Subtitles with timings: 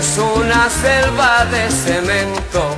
[0.00, 2.74] es una selva de cemento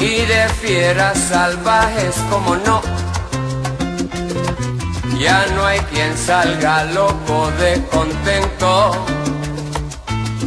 [0.00, 2.82] y de fieras salvajes como no.
[5.20, 9.06] Ya no hay quien salga loco de contento.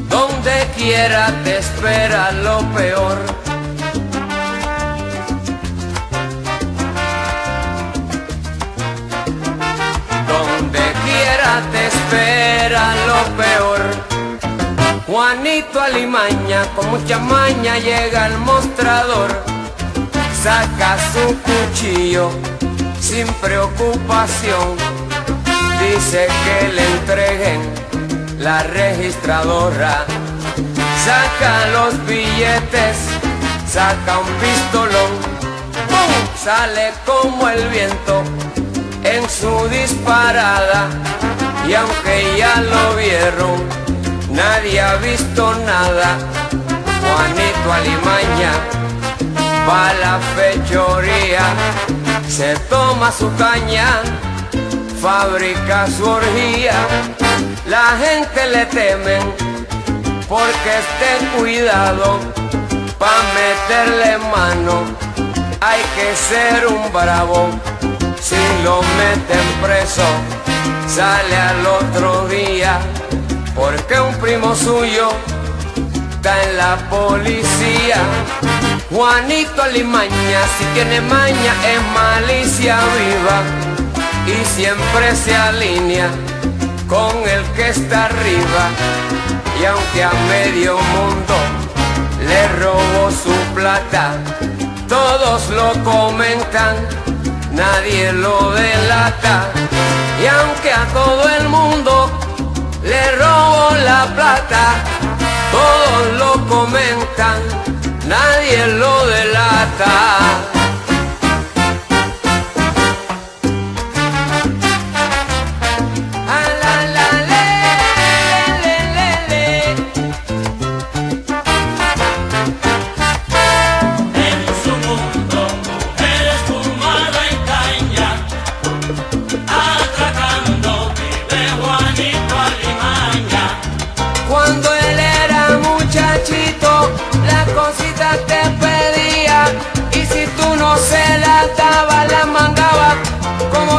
[0.09, 3.28] Donde quiera te espera lo peor.
[15.31, 19.29] Juanito Alimaña con mucha maña llega al mostrador,
[20.33, 22.31] saca su cuchillo
[22.99, 24.75] sin preocupación,
[25.79, 27.61] dice que le entreguen
[28.39, 30.03] la registradora,
[31.05, 32.97] saca los billetes,
[33.71, 35.11] saca un pistolón,
[36.43, 38.23] sale como el viento
[39.03, 40.87] en su disparada.
[41.67, 43.78] Y aunque ya lo vieron,
[44.31, 46.17] nadie ha visto nada.
[47.01, 48.53] Juanito Alimaña
[49.67, 51.45] va a la fechoría,
[52.27, 54.01] se toma su caña,
[55.01, 56.73] fabrica su orgía.
[57.67, 59.21] La gente le temen
[60.27, 62.19] porque esté cuidado
[62.97, 64.83] pa' meterle mano.
[65.61, 67.49] Hay que ser un bravo
[68.21, 70.03] si lo meten preso,
[70.87, 72.79] sale al otro día,
[73.59, 75.09] porque un primo suyo
[76.11, 77.97] está en la policía.
[78.89, 83.39] Juanito Alimaña, si tiene maña, es malicia viva
[84.25, 86.09] y siempre se alinea
[86.87, 88.63] con el que está arriba.
[89.61, 91.35] Y aunque a medio mundo
[92.25, 94.13] le robó su plata,
[94.87, 96.75] todos lo comentan
[97.59, 99.51] nadie lo delata.
[100.21, 102.28] Y aunque a todo el mundo
[102.83, 104.75] le robo la plata,
[105.51, 107.41] todos lo comentan,
[108.07, 110.58] nadie lo delata.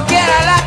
[0.00, 0.59] como quiera la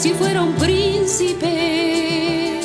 [0.00, 2.58] si fuera un príncipe.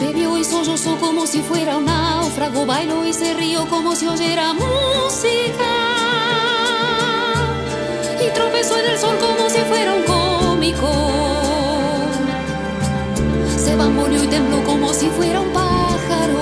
[0.00, 4.54] Bebió y sollozó como si fuera un náufrago, bailó y se rió como si oyera
[4.54, 5.72] música.
[8.18, 10.90] Y tropezó en el sol como si fuera un cómico.
[13.58, 16.38] Se bamboleó y tembló como si fuera un pájaro.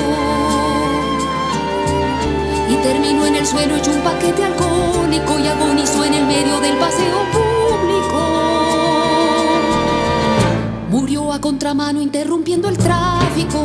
[2.71, 6.79] Y terminó en el suelo hecho un paquete alcohólico y agonizó en el medio del
[6.79, 7.52] paseo.
[11.03, 13.59] Murió a contramano interrumpiendo el tráfico.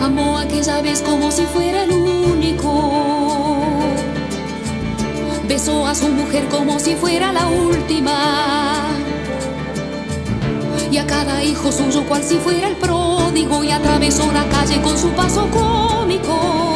[0.00, 2.92] Amó aquella vez como si fuera el único.
[5.48, 8.86] Besó a su mujer como si fuera la última.
[10.92, 14.96] Y a cada hijo suyo cual si fuera el pródigo y atravesó la calle con
[14.96, 16.67] su paso cómico.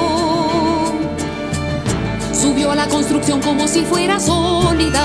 [2.43, 5.01] Subió a la construcción como si fuera sólida.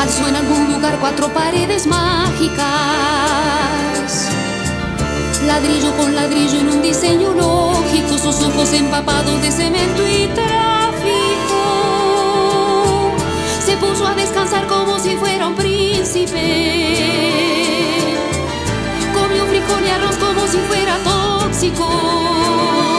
[0.00, 2.58] Alzó en algún lugar cuatro paredes mágicas.
[5.46, 11.62] Ladrillo con ladrillo en un diseño lógico, sus ojos empapados de cemento y tráfico.
[13.64, 16.34] Se puso a descansar como si fuera un príncipe.
[19.14, 22.97] Comió frijol y arroz como si fuera tóxico.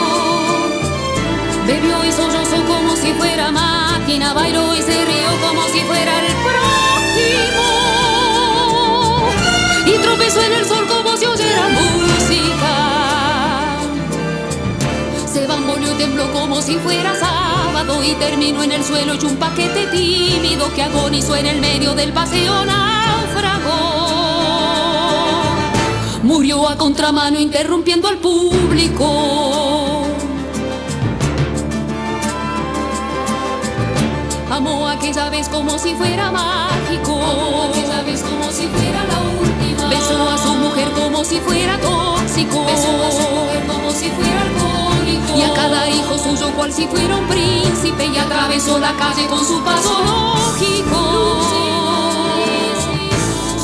[1.70, 6.32] Bebió y sollozó como si fuera máquina, bailó y se rió como si fuera el
[6.42, 7.62] próximo.
[9.86, 12.74] Y tropezó en el sol como si oyera música.
[15.32, 19.36] Se bamboleó y tembló como si fuera sábado y terminó en el suelo hecho un
[19.36, 23.76] paquete tímido que agonizó en el medio del paseo náufrago.
[26.24, 29.89] Murió a contramano interrumpiendo al público.
[34.60, 37.18] Amó aquella vez como si fuera mágico.
[37.70, 39.88] aquella vez como si fuera la última.
[39.88, 42.66] Besó a su mujer como si fuera tóxico.
[42.66, 45.38] Besó a su mujer como si fuera alcohólico.
[45.38, 48.04] Y a cada hijo suyo cual si fuera un príncipe.
[48.04, 51.40] Y atravesó la calle con su paso lógico.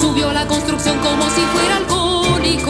[0.01, 1.96] Subió a la construcción como si fuera alcohólico.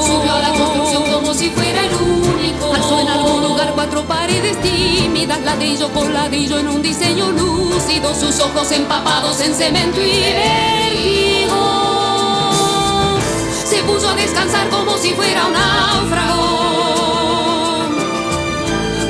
[0.07, 2.75] Subió a la construcción como si fuera el único.
[2.75, 8.15] Alzó en algún lugar cuatro paredes tímidas, ladrillo con ladrillo en un diseño lúcido.
[8.15, 11.57] Sus ojos empapados en cemento y vértigo.
[13.65, 16.47] Se puso a descansar como si fuera un náufrago.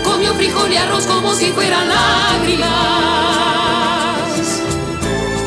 [0.05, 2.67] Comió frijol y arroz como si fueran lágrimas.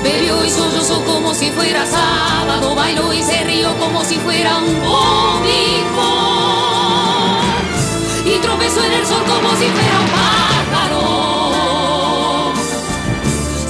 [0.03, 4.75] Bebió y sollozó como si fuera sábado, bailó y se rió como si fuera un
[4.75, 6.07] cómico.
[8.23, 10.07] Y tropezó en el sol como si fuera un
[10.71, 11.03] pájaro.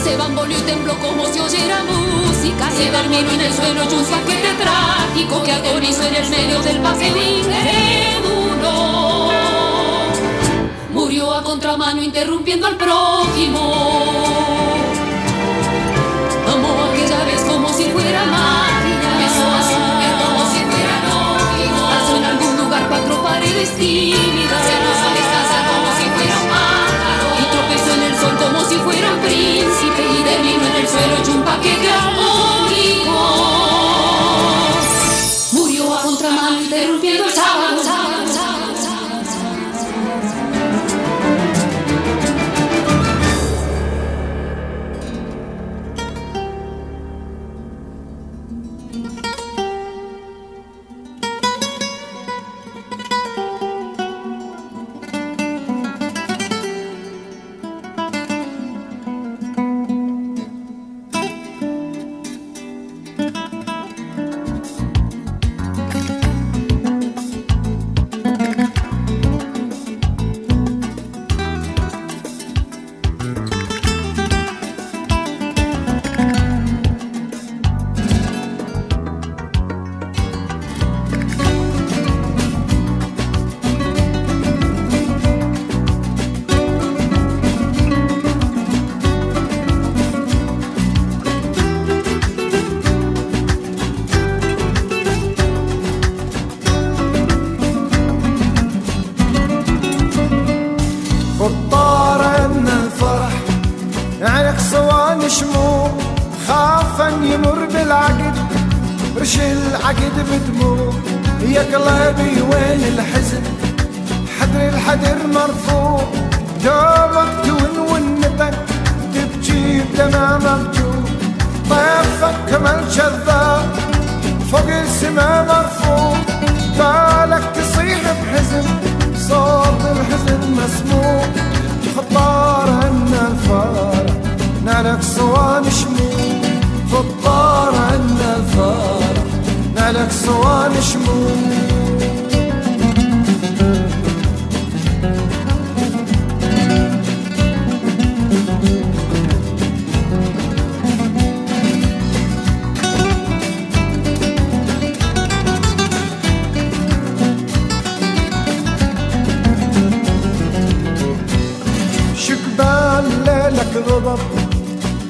[0.03, 2.69] Se bamboleó y tembló como si oyera música.
[2.69, 6.77] Se terminó en el suelo hecho un paquete trágico que agonizó en el medio del
[6.77, 8.71] paseo incrédulo.
[10.93, 13.73] Murió a contramano interrumpiendo al prójimo.
[16.53, 18.68] Amó aquella vez como si fuera máquina.
[23.55, 24.61] Tímidas.
[24.65, 27.27] Se puso a como si fuera un pájaro.
[27.39, 30.01] Y tropezó en el sol como si fuera un príncipe.
[30.17, 31.89] Y terminó en el suelo hecho un paquete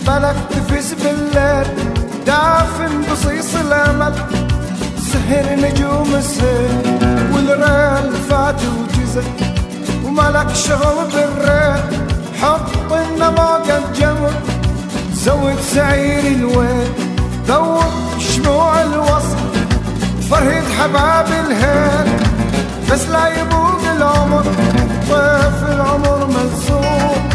[0.10, 1.68] بالك تفز بالليل
[2.26, 4.14] دافن بصيص الأمل
[5.12, 6.98] سهر نجوم السيل
[7.34, 9.24] والريل فات وجزل
[10.06, 11.84] وملك شغل بالريل
[12.42, 14.32] حط النماقة الجمر
[15.14, 16.88] زود سعير الويل
[17.48, 19.38] ذوق شموع الوصل
[20.32, 22.08] فرهد حباب الهيل
[22.92, 24.44] بس لا يبوق العمر
[25.10, 27.29] طيف العمر ملزوم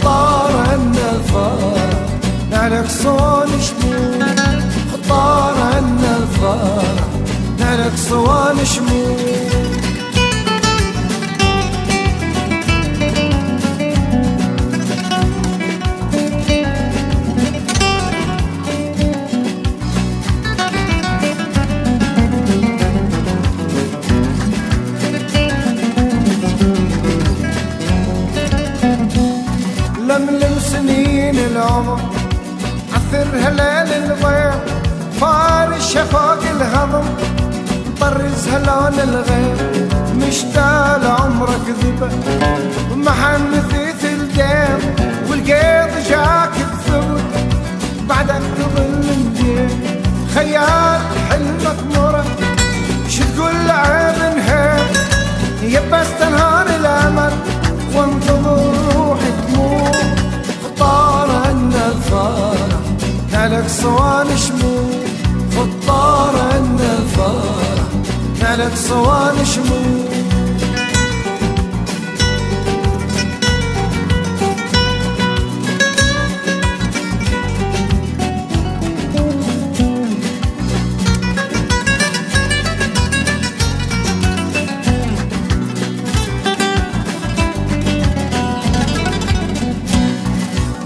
[0.00, 2.06] خطار عنا الفار
[2.50, 4.26] نالك صوان شموع.
[4.92, 6.94] خطار عنا الفار
[7.58, 9.65] نالك صوان شموع.
[33.36, 34.60] بهلال الضيم
[35.20, 37.04] فار الشفاق الهضم
[38.00, 39.88] طرز هلال الغيم
[40.20, 42.08] مشتال عمرك ذبة
[42.96, 44.80] محن مثيث الديم
[45.30, 47.24] والقيض جاك الثبت.
[48.08, 49.70] بعدك تظل مدين
[50.34, 52.24] خيال حلمك مرة
[53.08, 54.86] شو تقول لعيب نهيم
[55.62, 56.15] يبس
[63.68, 64.90] صوان شموع
[65.56, 67.86] خطار عنا الفارع
[68.40, 70.06] نالك صوان شموع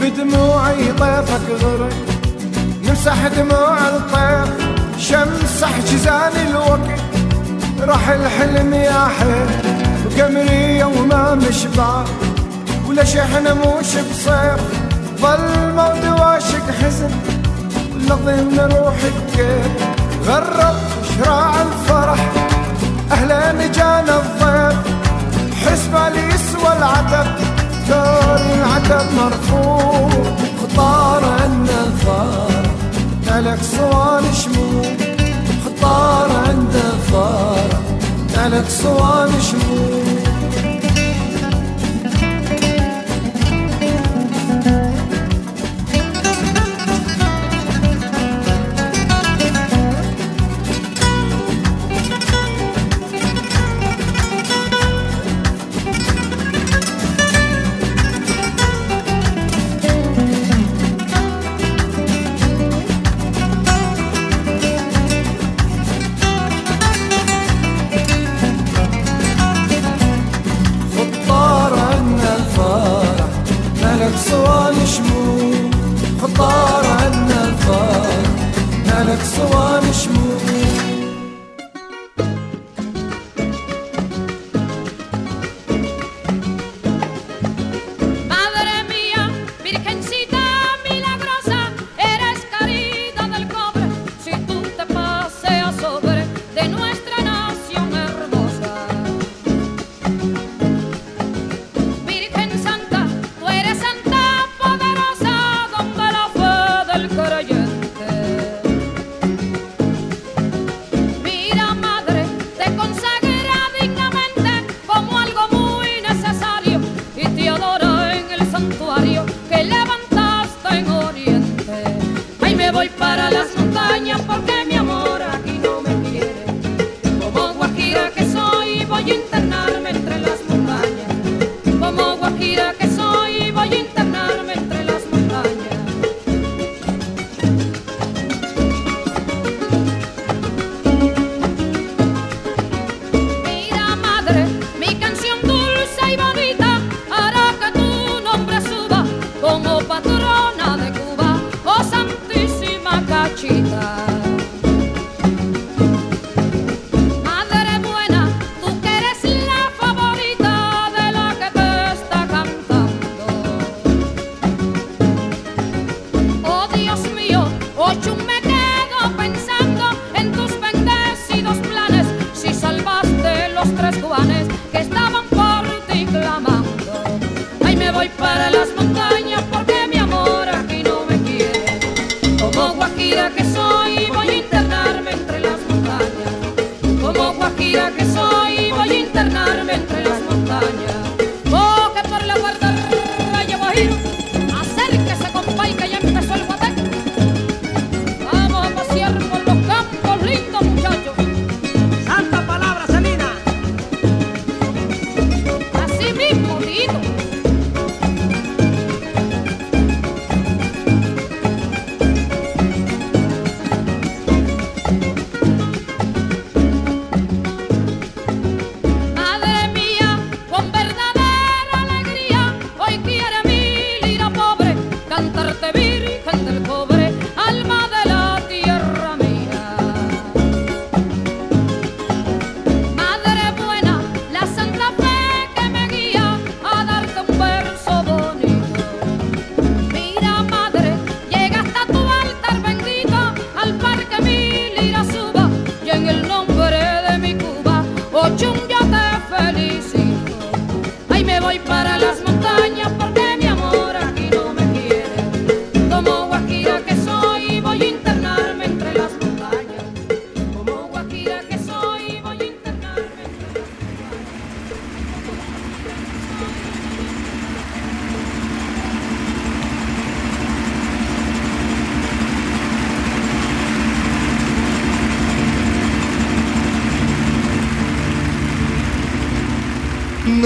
[0.01, 2.10] بدموعي طيفك غرق.
[3.01, 7.01] نمسح دموع الطيف شمسح جزان الوقت.
[7.81, 9.49] راح الحلم يا حيل
[10.07, 12.05] وقمرية وما مشبع
[12.89, 14.61] ولا شحن موش بصيف
[15.21, 17.11] ظل موت واشق حزن.
[17.95, 19.73] ولا ضمن روحك كيف
[20.27, 20.77] غرب
[21.09, 22.21] شراع الفرح.
[23.13, 24.79] أهلا جانا الضيف
[25.67, 27.27] حسبة يسوى العتب
[27.89, 30.11] ثور العتب مرفوع
[30.63, 31.81] خطار عنا
[33.31, 34.97] تالك صوان شموم
[35.65, 37.69] خطار عنده فار
[38.35, 40.10] تالك صوان شموم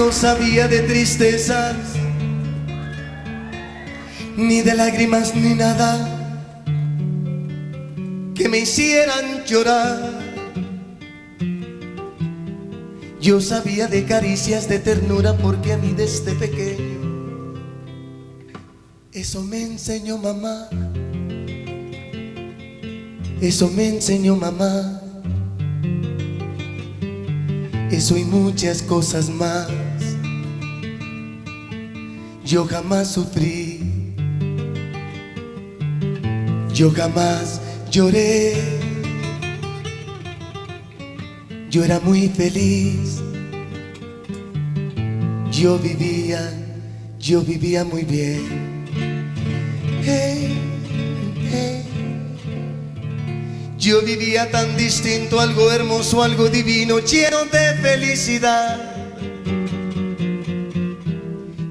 [0.05, 1.75] No sabía de tristezas,
[4.37, 6.63] ni de lágrimas, ni nada
[8.35, 10.11] que me hicieran llorar.
[13.19, 17.55] Yo sabía de caricias de ternura porque a mí desde pequeño
[19.11, 20.69] eso me enseñó mamá.
[23.41, 25.01] Eso me enseñó mamá.
[27.89, 29.84] Eso y muchas cosas más.
[32.45, 33.79] Yo jamás sufrí.
[36.71, 38.53] Yo jamás lloré.
[41.71, 43.21] Yo era muy feliz.
[45.51, 46.53] Yo vivía,
[47.19, 48.65] yo vivía muy bien.
[53.79, 58.94] Yo vivía tan distinto, algo hermoso, algo divino, lleno de felicidad.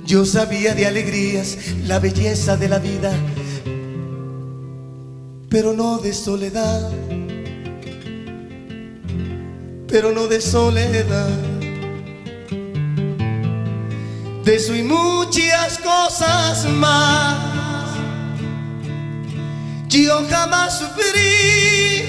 [0.07, 3.11] Yo sabía de alegrías, la belleza de la vida,
[5.49, 6.93] pero no de soledad,
[9.89, 11.31] pero no de soledad.
[14.45, 17.97] De eso y muchas cosas más.
[19.89, 22.05] Yo jamás sufrí,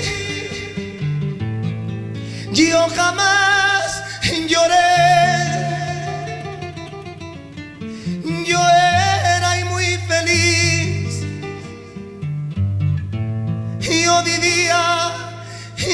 [2.51, 3.54] yo jamás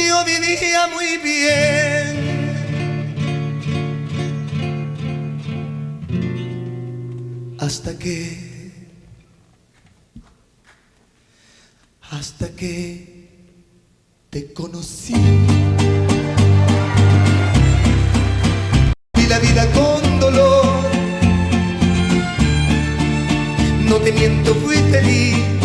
[0.08, 2.12] yo vivía muy bien.
[7.60, 8.72] Hasta que,
[12.10, 13.30] hasta que
[14.30, 15.14] te conocí.
[19.14, 20.84] Vi la vida con dolor.
[23.88, 25.61] No te miento, fui feliz.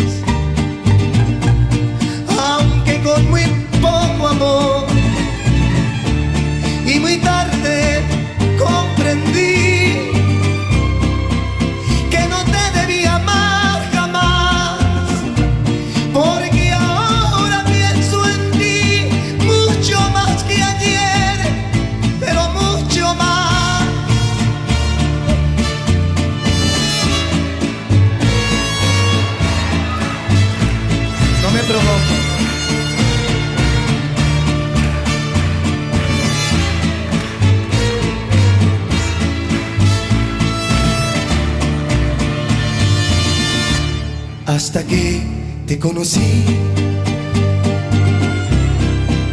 [44.77, 45.21] Hasta que
[45.65, 46.45] te conocí,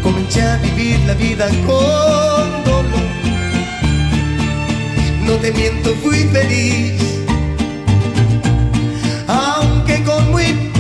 [0.02, 3.02] comencé a vivir la vida con dolor.
[5.26, 6.94] No te miento, fui feliz,
[9.28, 10.72] aunque con muy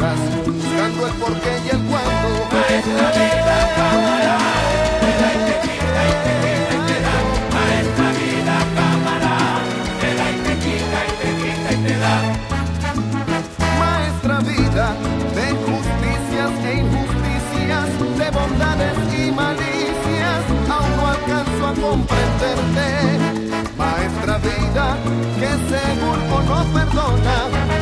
[0.00, 2.28] buscando el porqué y el cuándo.
[2.50, 4.38] Maestra vida, cámara,
[5.00, 7.16] te da y te quita y te quita y te da.
[7.54, 9.34] Maestra vida, cámara,
[10.00, 12.16] te da y te quita y te quita y te da.
[13.78, 14.86] Maestra vida,
[15.36, 17.86] de justicias e injusticias,
[18.18, 23.19] de bondades y malicias, aún no alcanzo a comprenderte
[25.40, 27.36] que seguro no perdona.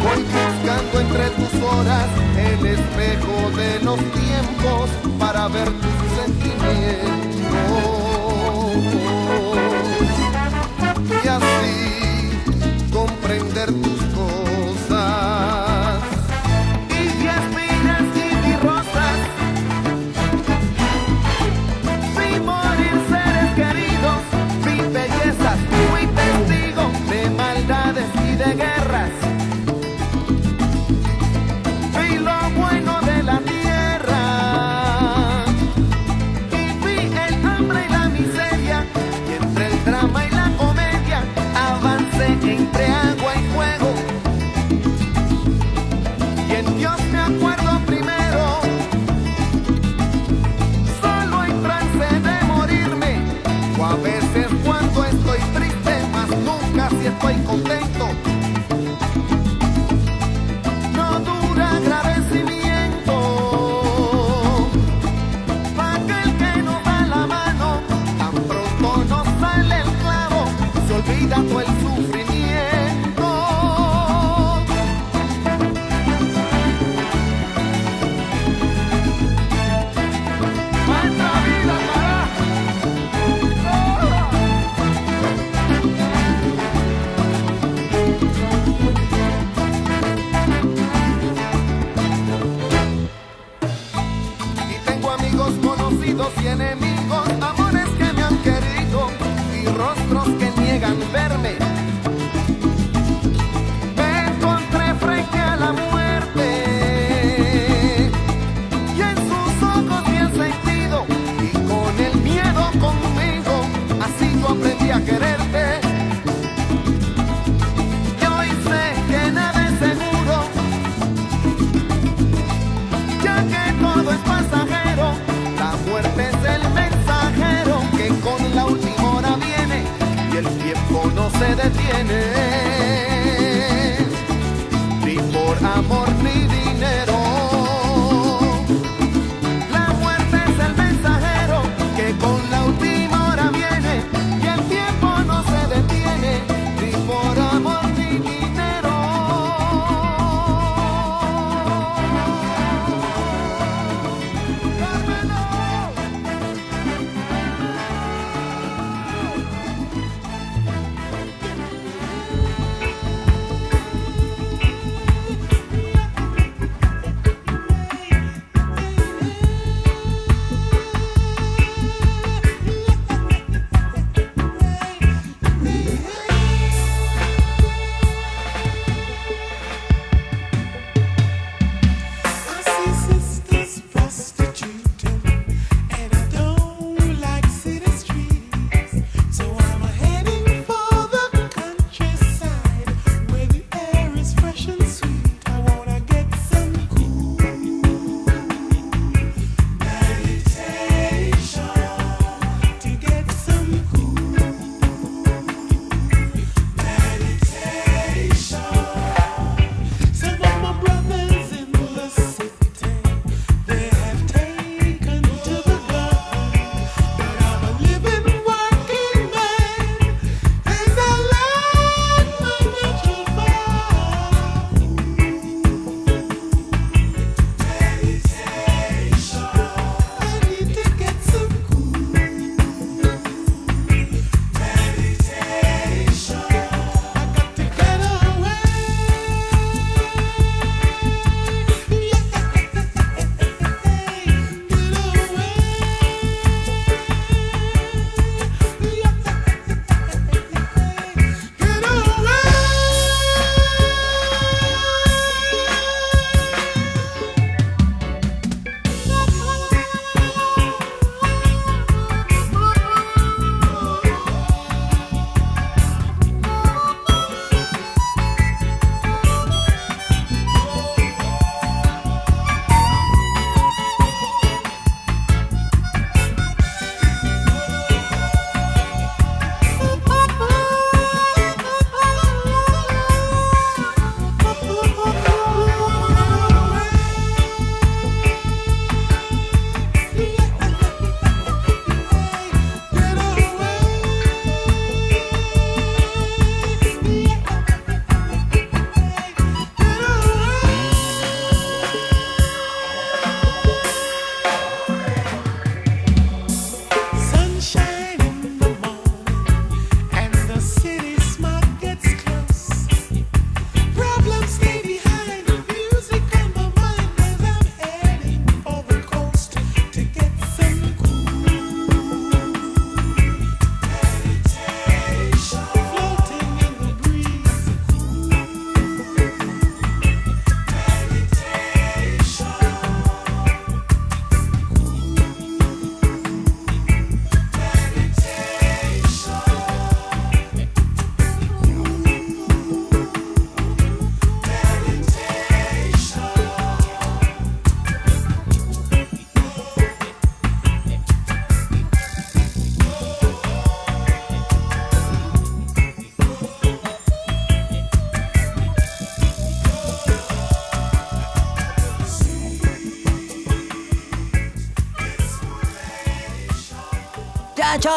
[0.05, 7.19] Voy buscando entre tus horas el espejo de los tiempos para ver tus sentimientos.
[11.25, 11.79] Y así
[12.93, 13.98] comprender tus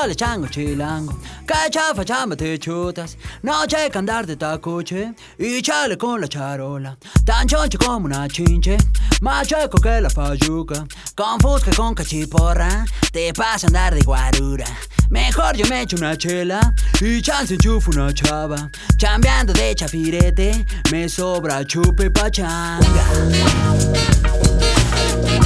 [0.01, 1.13] Cachale, chango, chilango.
[1.45, 3.17] Cachafa, chamba, te chutas.
[3.43, 5.13] Noche que andar de tacuche.
[5.37, 6.97] Y chale con la charola.
[7.23, 8.77] Tan choncho como una chinche.
[9.21, 10.87] Más chueco que la fayuca.
[11.15, 12.83] Con fusca, con cachiporra.
[13.11, 14.65] Te pasa andar de guarura.
[15.11, 18.71] Mejor yo me echo una chela y chance enchufo una chava.
[18.97, 23.05] Chambeando de chafirete, me sobra chupe pachanga.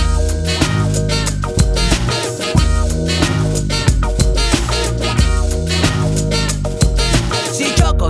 [0.06, 0.15] Si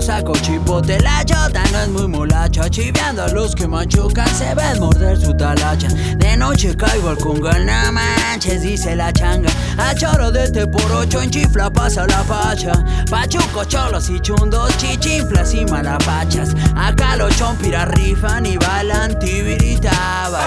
[0.05, 2.69] saco chipote, la chota no es muy molacha.
[2.69, 5.87] Chiveando a los que machucan se ven morder su talacha.
[6.17, 9.49] De noche caigo al congal, no manches, dice la changa.
[9.77, 12.73] A choro de este por ocho en chifla pasa la facha.
[13.09, 16.55] Pachuco, cholos y chundos, chichinflas y malapachas.
[16.75, 20.44] Acá los chompiras rifan y balan tibiritaba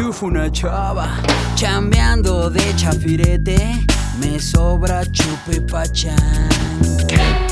[0.00, 1.08] enchufo una chava.
[1.54, 3.84] Chambeando de chafirete,
[4.18, 7.49] me sobra chupe pachán.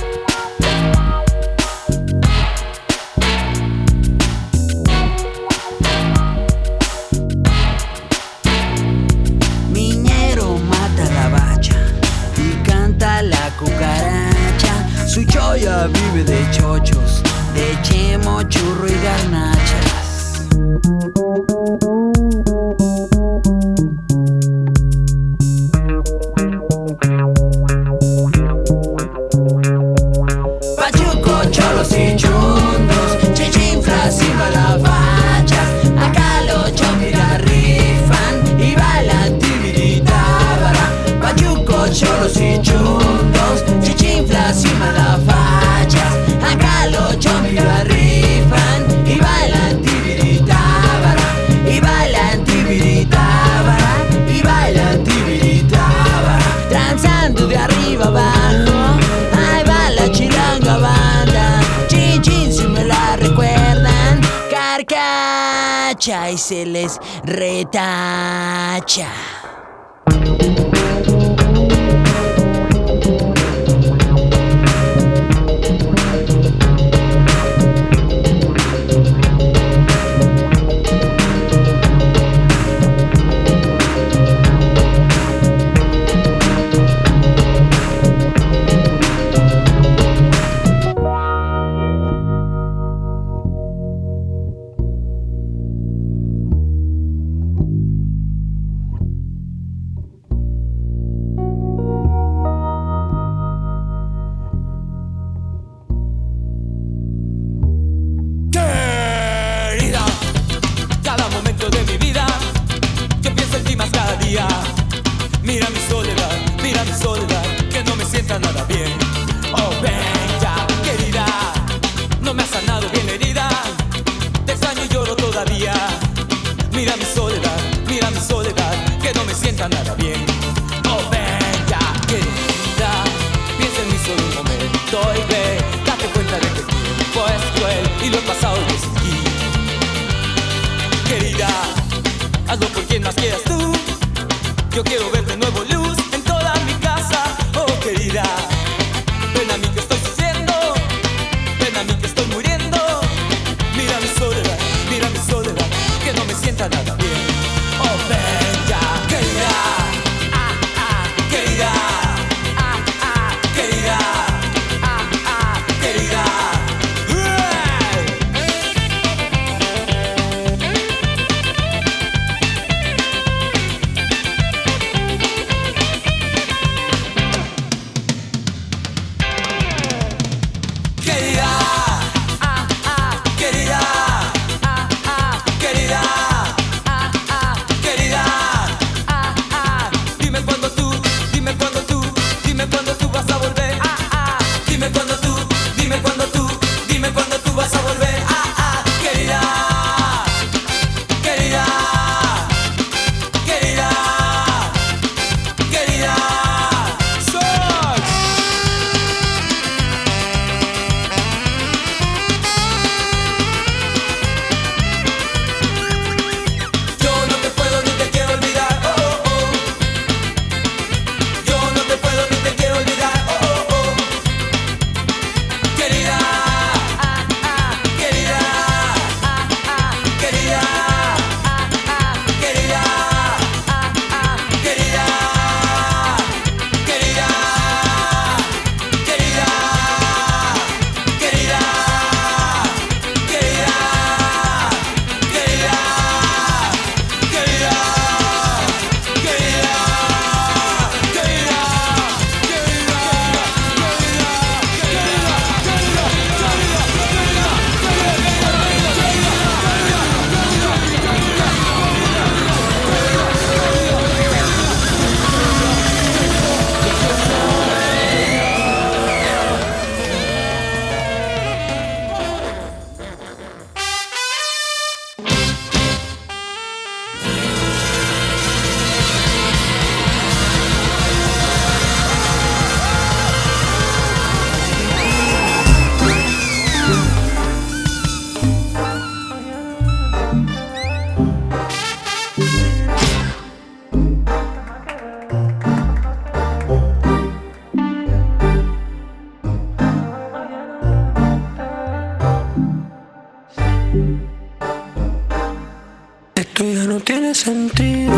[307.39, 308.12] sentido.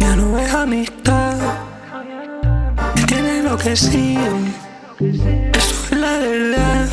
[0.00, 1.36] Ya no es amistad.
[2.96, 4.36] Me tiene enloquecido.
[4.98, 6.88] Eso es la verdad.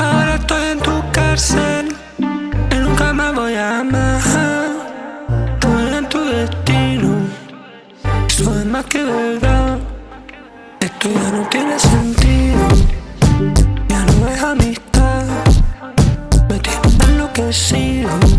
[0.00, 1.94] Ahora estoy en tu cárcel.
[2.18, 4.20] Y nunca más voy a amar.
[5.60, 7.10] Todo en tu destino.
[8.28, 9.78] Eso es más que verdad.
[10.80, 12.66] Esto ya no tiene sentido.
[13.90, 15.24] Ya no es amistad.
[16.48, 18.35] Me tiene enloquecido.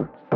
[0.00, 0.29] out.